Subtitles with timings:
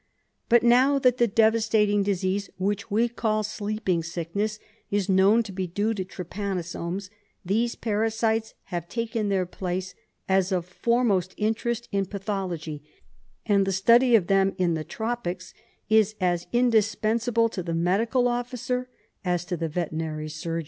[0.49, 4.57] But now that the devastating disease which we call sleeping sickness
[4.89, 7.11] is known to be due to trypanosomes,
[7.45, 9.93] these parasites have taken their place
[10.27, 12.81] as of foremost interest in pathology,
[13.45, 15.53] and the study of them in the tropics
[15.87, 18.89] is as indisi>ensable to the medical officer
[19.23, 20.59] as to the veterinary surgeon.